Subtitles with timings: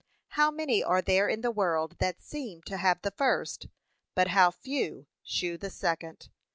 [0.29, 3.67] How many are there in the world that seem to have the first,
[4.15, 6.31] but how few shew the second.